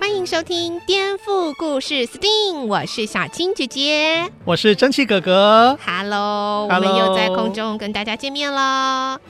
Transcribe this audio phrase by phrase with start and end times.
[0.00, 5.78] 欢迎收听《颠覆故事 STEAM》，我是小青姐姐，我是蒸汽哥哥。
[5.84, 9.20] Hello，, Hello 我们又在空中跟大家见面了。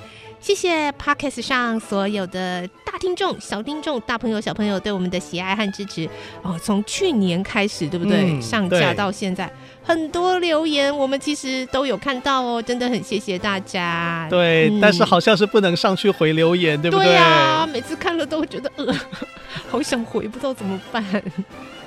[0.42, 6.08] 谢谢 Podcast 上所有的大听众、小听众、大朋友、小朋友对我们的喜爱和支持
[6.42, 6.58] 哦。
[6.60, 8.24] 从去年开始，对不对？
[8.24, 9.48] 嗯、上架到现在，
[9.84, 14.26] 很多留言我们其实都有看到哦，真的很谢谢大家。
[14.28, 17.06] 对，嗯、但是好像是不能上去回留言，对不对？
[17.06, 18.92] 对呀、啊，每次看了都会觉得呃，
[19.70, 21.04] 好想回，不知道怎么办。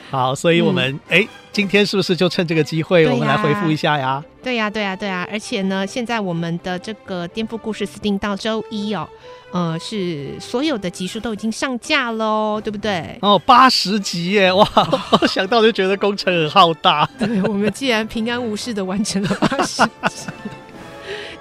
[0.09, 4.23] 好，所以我们哎、嗯，今天是不是就趁这个机会，我们来回复一下呀？
[4.43, 5.27] 对呀，对呀，对呀！
[5.31, 9.09] 而且呢，现在我们的这个颠覆故事 STEAM 到周一哦，
[9.51, 13.17] 呃，是所有的集数都已经上架喽，对不对？
[13.21, 14.53] 哦，八十集耶！
[14.53, 17.09] 哇，哦、 想到就觉得工程很浩大。
[17.17, 20.27] 对，我们既然平安无事的完成了八十集。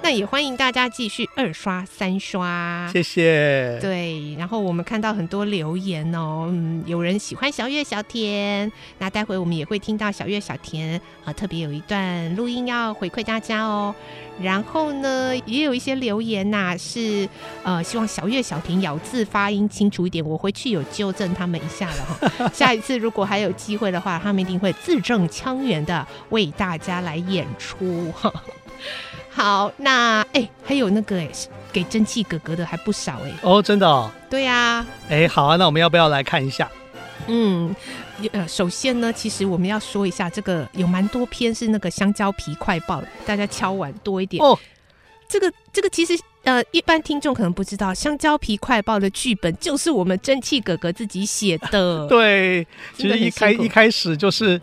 [0.05, 3.79] 那也欢迎大家继续二刷三刷，谢谢。
[3.81, 13.95] 对，然后我们看到很多留言哦，嗯，有人喜欢小月小田，那待会我们也会听到小月小田啊，特别有一段录音要回馈大家哦。
[14.39, 17.27] 然后呢，也有一些留言呐、啊，是
[17.63, 22.47] 呃希望小月小田咬字发音清楚一点，我回去有纠正他们一下了哈。
[22.53, 28.31] 下一次如果还有机会的话，他们一定会字正腔圆的为大家来演出哈。
[29.35, 31.29] 好，那哎、欸，还有那个哎，
[31.73, 33.31] 给蒸汽哥哥的还不少哎。
[33.41, 34.09] 哦，真的哦。
[34.29, 34.87] 对呀、啊。
[35.09, 36.71] 哎、欸，好啊，那我们要不要来看一下？
[37.27, 37.75] 嗯，
[38.31, 44.57] 呃，首先呢，其实我们要说一下，这个有蛮多篇是那个香蕉皮快报，大家敲碗多一点哦。
[45.27, 52.07] 这个这个其实呃，一般听众可能不知道，香蕉皮快报的剧本就是我们蒸汽哥哥自己写的。
[52.07, 54.61] 对，其实一开一开始就是。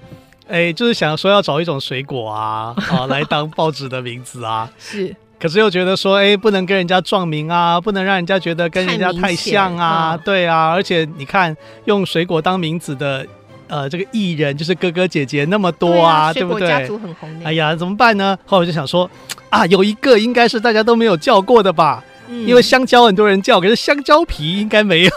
[0.52, 4.70] 哎，就是想说要找一种水果啊，啊，来当报纸的名字啊。
[4.78, 10.14] 是，可是又觉得说，哎，不能跟人家撞名啊，不能让人家觉得跟人家太像啊。
[10.22, 13.26] 对啊，而且你看，用水果当名字的，
[13.66, 16.68] 呃，这个艺人就是哥哥姐姐那么多啊，对，不对？
[16.68, 17.30] 家族很红。
[17.42, 18.38] 哎呀，怎么办呢？
[18.44, 19.10] 后来我就想说，
[19.48, 22.04] 啊，有一个应该是大家都没有叫过的吧？
[22.28, 25.10] 嗯，因为香蕉很多人叫，可是香蕉皮应该没有。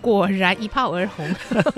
[0.00, 1.28] 果然一炮而红，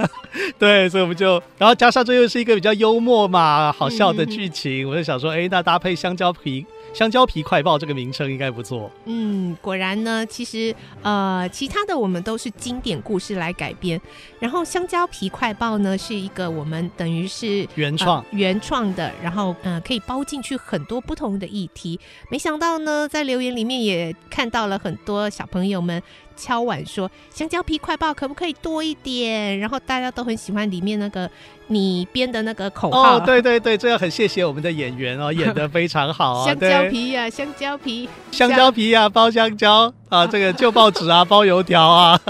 [0.58, 6.64] 对，所以我们就，然后加上这又是一个比较幽默嘛、好笑的剧情，嗯、我就想说，哎，那搭配香蕉皮。
[6.92, 8.88] 香蕉皮快报这个名称应该不错。
[9.06, 10.72] 嗯，果然呢，其实
[11.02, 14.00] 呃，其他的我们都是经典故事来改编，
[14.38, 21.98] 然后香蕉皮快报呢是一个我们等于是原创、呃、原创的，然后呃可以包进去很多不同的议题。
[22.30, 26.00] 没想到呢，在留言里面也看到了很多小朋友们
[26.36, 29.58] 敲碗说，香蕉皮快报可不可以多一点？
[29.58, 31.30] 然后大家都很喜欢里面那个。
[31.68, 36.44] 你编的那个口号，哦，对对对，这要很谢谢我们的演员哦， 演得非常好啊。
[36.44, 42.20] 香蕉皮呀，香蕉皮，香蕉皮呀，包香蕉啊，这个旧报纸啊，包油条啊。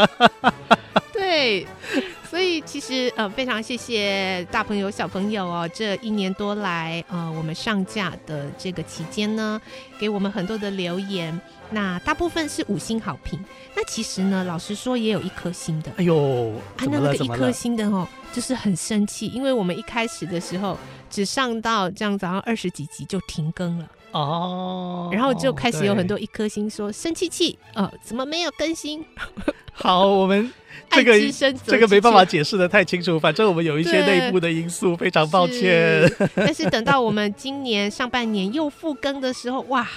[1.13, 2.01] 对，所
[2.44, 9.60] 以其实呃，非常谢谢大朋友小朋友哦，这一年多来呃，我们上架的这个期间呢，
[9.99, 11.41] 给我们很多的留言。
[11.71, 13.43] 那大部分是五星好评，
[13.75, 15.91] 那其实呢，老实说也有一颗星的。
[15.97, 20.78] 哎呦，啊，那个一颗星的哦，就是很生气，因为我们一开始的时候
[21.11, 29.05] 只上到这样早上二十几集就停更了哦，然后就开始有很多一颗星说生气气，呃，怎么没有更新？
[29.75, 30.53] 好，我们
[30.89, 31.19] 这个
[31.67, 36.09] 这个没办法解释的太清楚，反正我们有一些内部的因素，非常抱歉。
[36.37, 39.89] 但是等到我们今年上半年又复更的时候，哇！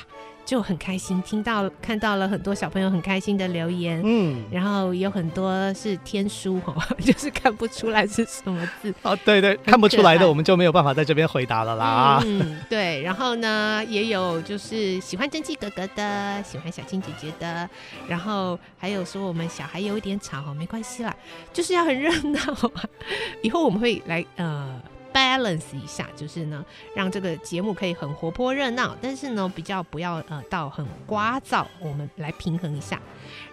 [0.47, 8.93] 就很开心，听到看到了很多小朋友很开心的留言，嗯，然后有很多是天书哦， 就是看不出来是什么字。
[9.01, 17.69] 哦，对对，看不出来的我们就没有办法在这边回答了啦，嗯，对，然后呢，也有就是喜欢蒸汽哥哥的，喜欢小青姐姐的，
[18.07, 21.13] 然后还有说我们小孩有一点吵，没关系啦，
[21.51, 22.71] 就是要很热闹，
[23.43, 24.81] 以后我们会来呃。
[25.17, 26.63] Balance 一下，就是呢，
[26.94, 33.01] 让这个节目可以很活泼热闹，但是呢，比较不要呃到很聒噪，我们来平衡一下。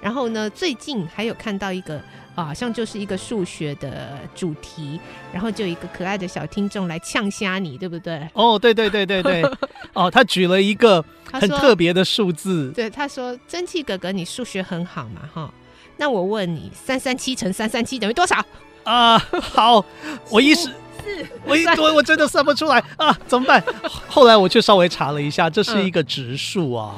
[0.03, 1.97] 然后呢，最近还有看到一个
[2.35, 5.01] 啊，好像就是一个数学的主题，
[5.33, 8.29] 然后就有一个可爱的小听众来呛瞎你，对不对？
[8.35, 9.43] 哦，对对对对对，
[9.95, 11.03] 哦，他举了一个
[11.33, 15.51] 很特别的数字，对，他说：“蒸汽哥哥，你数学很好嘛，哈？
[15.97, 18.45] 那我问你，三三七乘三三七等于多少？”
[18.85, 19.83] 啊，好，
[20.31, 20.69] 我一时。
[21.45, 23.63] 我一我我真的算不出来啊，怎么办？
[24.09, 26.95] 后来我去稍微查了一下，这是一个植数啊，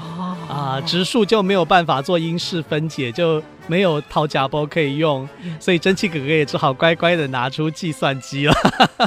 [0.49, 8.55] 嗯、啊，植数就没有办法做因式分解，就没有掏假包可以用，所以蒸汽哥哥也只好乖乖的拿出计算机了。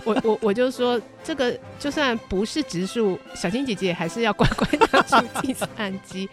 [0.04, 6.30] 我我我就说，这个就算不是植数，小青姐姐还是要乖乖拿出计算机。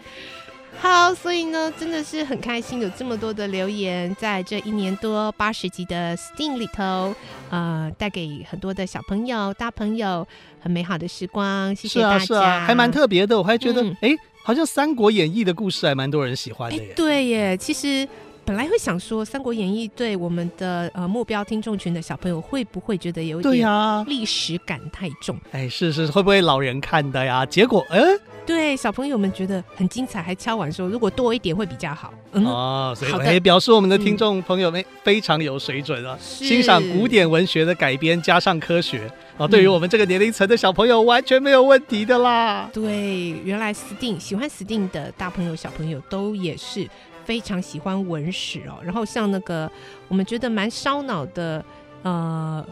[0.80, 7.14] 好，所以呢，真的是很开心，有这么多的留言，在这一年多八十集的 STEAM 里头，
[7.50, 10.26] 呃，带给很多的小朋友、大朋友
[10.60, 11.74] 很美好的时光。
[11.74, 13.38] 谢谢大家，是啊，是啊，还蛮特别的。
[13.38, 16.92] 我还觉得，哎、嗯，好像《三国演义》的故事还蛮多人喜欢的耶。
[16.94, 18.06] 对耶，其实。
[18.46, 23.68] 本来会想说《三国演义》对我们的呃目标听众群的小朋友会不会觉得有点
[24.06, 25.36] 历史感太重？
[25.50, 27.44] 哎，是是，会不会老人看的呀？
[27.44, 32.14] 结果，嗯，对小朋友们觉得很精彩，还敲碗说如果多一点会比较好。
[32.34, 42.70] 嗯、哦，所以哎，表示我们的听众朋友们非常有水准啊，嗯、欣赏古典文学的改编加上科学啊、哦，对于我们这个年龄层的小朋友完全没有问题的啦。
[42.72, 46.88] 对，原来 STEAM 喜欢 STEAM 的大朋友小朋友都也是。
[47.26, 49.70] 非常喜欢文史哦，然后像那个
[50.08, 51.62] 我们觉得蛮烧脑的
[52.02, 52.64] 呃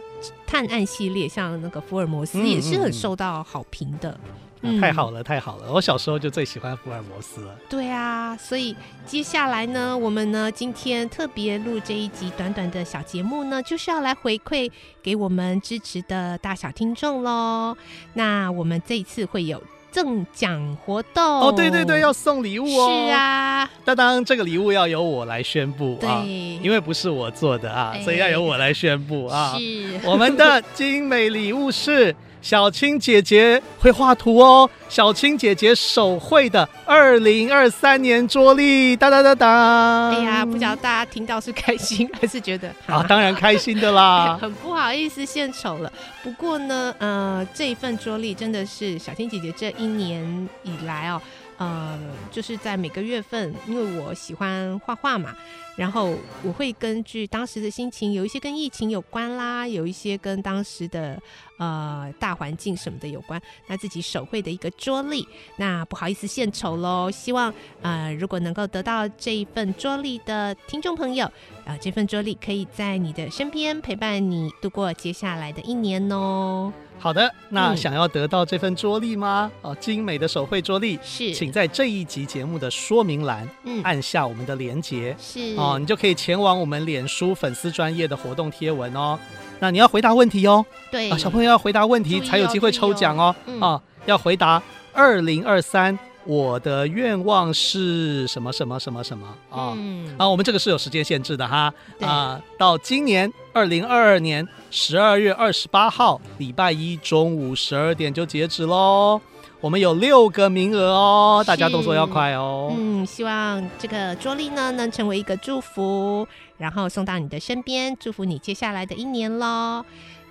[0.47, 4.19] 探案系列，像那个福尔摩斯也是很受到好评的。
[4.23, 5.71] 嗯太好了，太好了！
[5.71, 7.55] 我小时候就最喜欢福尔摩斯了。
[7.69, 8.75] 对啊，所以
[9.05, 14.71] 接下来呢，我们呢今天特别录这一集短短的小节目呢，就是要来回馈
[15.03, 17.77] 给我们支持的大小听众喽。
[18.15, 19.63] 那我们这一次会有。
[19.95, 23.07] 赠奖活动哦，对对对，要送礼物哦。
[23.07, 29.55] 是啊，当当这个礼物要由我来宣布啊，因为不是我做的啊，所以要由我来宣布啊。
[29.57, 32.13] 是， 我们的精美礼物是。
[32.45, 40.11] 小青姐姐会画图哦，小青姐姐手绘的二零二三年桌历，哒哒哒哒。
[40.11, 43.03] 哎呀，不知道大家听到是开心还是觉得 啊？
[43.09, 44.37] 当然开心的啦。
[44.43, 45.91] 很不好意思献丑了，
[46.23, 51.23] 不过呢，呃，这一份桌历真的是小青姐姐这一年以来哦，
[51.57, 51.99] 呃，
[52.31, 55.35] 就是在每个月份，因为我喜欢画画嘛。
[55.77, 56.15] 然后
[56.45, 61.21] 我会根据当时的心情，有一些跟疫情有关啦，有一些跟当时的
[61.59, 63.41] 呃大环境什么的有关。
[63.67, 67.11] 那自己手绘的一个桌历，那不好意思献丑喽。
[67.11, 67.53] 希望
[67.83, 71.33] 呃如果能够得到这一份桌历的听众朋友，啊、
[71.67, 76.73] 呃、这份桌历可以在你的身边陪伴你度过接下来的一年哦。
[76.97, 79.51] 好的，那想要得到这份桌历吗？
[79.63, 89.19] 哦、嗯，精美的手绘桌历是，请在这一集节目的说明栏，嗯，按下我们的连结，是哦，你就可以前往我们脸书粉丝专业的活动贴文哦。
[89.61, 91.11] 那你要回答问题哦，对。
[91.11, 94.63] 啊，小朋友要回答问题才有机会抽奖哦，哦，哦，要回答
[94.93, 95.99] 二零二三。
[96.27, 99.27] 我的愿望是什么什么什么什么。
[99.51, 99.75] 啊？
[99.77, 101.71] 嗯，啊，我们这个是有时间限制的哈，
[102.01, 109.21] 啊，到今年二零二二年十二月二十八号礼拜一中午十二点就截止喽。
[109.61, 112.73] 我们有六个名额哦，大家动作要快哦。
[112.75, 116.27] 嗯，希望这个桌历呢能成为一个祝福，
[116.59, 119.85] 然后送到你的身边，祝福你接下来的一年喽。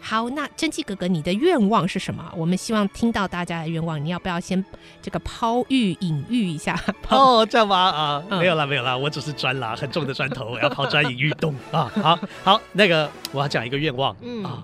[0.05, 2.29] 好，那真纪哥哥，你的愿望是什么？
[2.35, 4.63] 我们希望听到大家的愿望，你要不要先
[5.01, 6.77] 这个抛玉隐喻一下？
[7.07, 7.77] 哦，这样吗？
[7.77, 11.89] 啊，嗯、没有了，没有了，我只是砖啦，很重的砖头，我要抛砖引玉，动啊！
[11.95, 14.61] 好好，那个我要讲一个愿望、嗯、啊，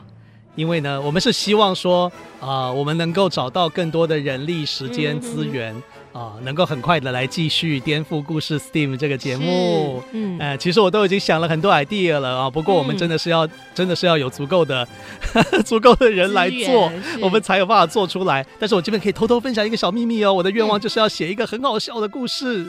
[0.55, 2.11] 因为呢，我们是希望说
[2.41, 5.73] 啊，我们能够找到更多的人力、时间、资源。
[5.73, 14.87] 嗯啊，能够很快的来继续颠覆故事 STEAM 这个节目，嗯，呃，其实我都已经想了很多 idea 了啊，不过我们真的是要，嗯、真的是要有足够的，
[15.63, 16.91] 足够的人来做，
[17.21, 18.45] 我们才有办法做出来。
[18.57, 22.63] 但是我这边可以偷偷分享一个小秘密哦，我的愿望就是要写一个很好笑的故事，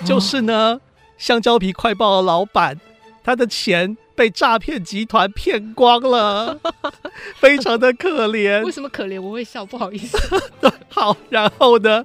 [0.00, 0.80] 嗯、就是呢，
[1.18, 2.80] 香蕉皮快报的老板，
[3.22, 3.96] 他的钱。
[4.16, 6.58] 被诈骗集团骗光了，
[7.36, 8.64] 非常的可怜。
[8.64, 9.20] 为什么可怜？
[9.20, 10.16] 我会笑，不好意思。
[10.88, 12.02] 好，然后呢？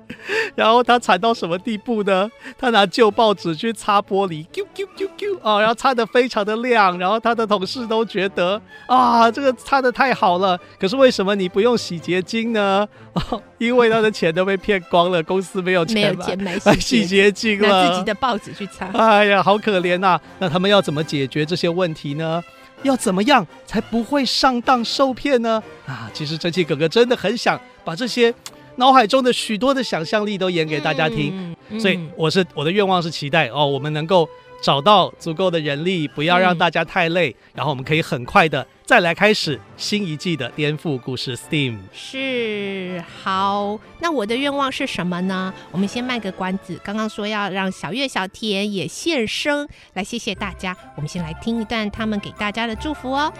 [0.55, 2.29] 然后他惨到什么地步呢？
[2.57, 6.97] 他拿旧报纸去擦玻璃，啾啾啾啾啊，然后擦得非常的亮。
[6.97, 10.59] 然后他的同事都觉得啊，这个擦得太好了。
[10.79, 12.87] 可是为什么你不用洗洁精呢？
[13.13, 18.87] 哦，因为他的钱都被骗光了，公司没有钱，没有钱买洗洁精了，拿自己的报纸去擦。
[18.93, 20.19] 哎呀，好可怜呐！
[20.39, 22.13] 那他们要怎么解决这些问题？
[22.13, 22.43] 呢？
[22.83, 25.61] 要怎么样才不会上当受骗呢？
[25.85, 28.33] 啊，其实蒸汽哥哥真的很想把这些
[28.81, 34.27] 脑海中的许多的想象力都演给大家听，嗯嗯、所以我是我的愿望是期待哦，我们能够。
[34.63, 41.79] 找到足够的人力，不要让大家太累，嗯、然后我们可以很快的再来开始新一季的颠覆故事 STEAM。
[41.91, 45.51] 是，好，那我的愿望是什么呢？
[45.71, 53.33] 我们先卖个关子，刚刚说要让小月、小田也现身来谢谢大家，我们先来听一段他们给大家的祝福哦。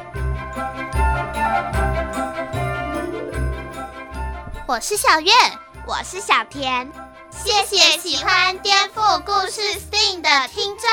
[4.72, 5.30] 我是小月，
[5.86, 6.90] 我是小田。
[7.30, 10.88] 谢谢喜欢颠覆故事 STEAM 的听众，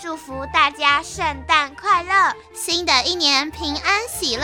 [0.00, 4.42] 祝福大家圣诞快乐，新的一年平安喜乐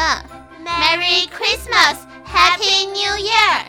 [0.62, 3.62] ，Merry Christmas，Happy New Year。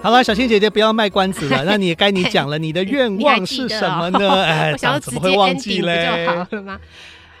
[0.00, 4.20] 好了，小青姐姐不要卖关子了， 那你也该你讲了，你的愿望是什么呢？
[4.30, 6.04] 哦、哎，我想要怎么会忘记嘞？
[6.04, 6.78] 就好了吗？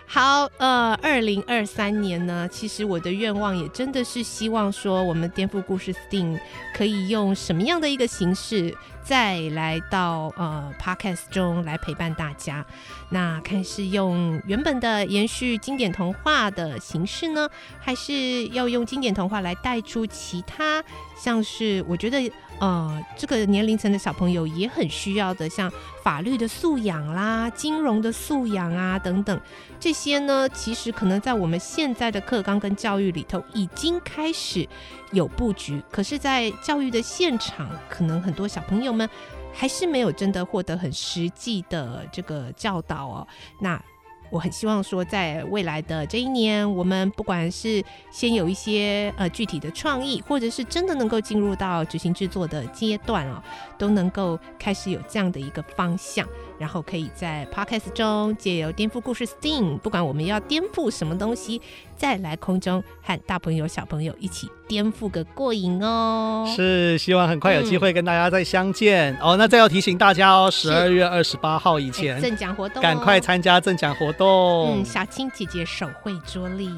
[0.08, 6.38] 好，呃，二零二三年呢，其实我的愿望也真的是希望说，我们颠覆故事 STEAM
[6.74, 8.72] 可以用什么样的一个形式，
[9.06, 12.66] 再来到呃 Podcast 中来陪伴大家。
[13.10, 17.48] 那看是用原本的延续经典童话的形式呢，
[17.78, 20.82] 还是要用经典童话来带出其他，
[21.16, 22.30] 像是我觉得。
[22.58, 25.70] 呃，这个年龄层的小朋友也很需要的，像
[26.02, 29.38] 法律的素养啦、金融的素养啊等等，
[29.78, 34.66] 这些呢，其实可能在我们现在的课纲跟教育里头已经开始
[35.12, 39.08] 有布局，可是，在教育的现场，可能很多小朋友们
[39.52, 43.28] 还是没有真的获得很实际的这个教导哦。
[43.60, 43.80] 那。
[44.28, 53.40] 我很希望说，在未来的这一年，我们不管是先有一些呃具体的创意，或者是真的能够进入到执行制作的阶段哦，
[53.78, 56.26] 都能够开始有这样的一个方向。
[56.58, 61.62] 然后可以在 Podcast 中借由颠覆故事 STEAM，不管我们要颠覆什么东西，
[61.96, 66.44] 再来空中和大朋友小朋友一起颠覆个过瘾哦。
[66.56, 69.36] 是，希望很快有机会跟大家再相见、嗯、哦。
[69.36, 74.80] 那再要提醒大家哦，十二月二十八号以前赠奖活动，赶快参加赠奖活动。
[74.80, 76.70] 嗯，小青姐姐手绘桌立，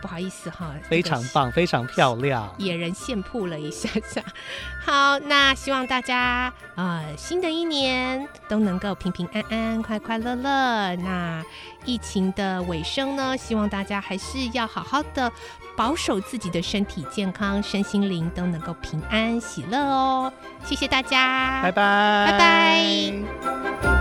[0.00, 4.22] 不好意思哈，非常棒，非常漂亮，野人现铺了一下下。
[4.84, 9.24] 好，那希望大家呃新的一年都能够平平。
[9.32, 10.94] 安安，快快乐乐。
[10.96, 11.42] 那
[11.84, 13.36] 疫情的尾声呢？
[13.36, 15.30] 希望大家还是要好好的
[15.76, 20.32] 保守自己的身体健康，身心灵都能够平安喜乐哦。
[20.64, 23.93] 谢谢大家，拜拜，拜拜。